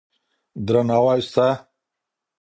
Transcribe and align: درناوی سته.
درناوی 0.65 1.19
سته. 1.29 1.47